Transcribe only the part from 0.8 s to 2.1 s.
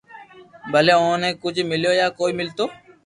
اوني ڪجھ ميلتو يا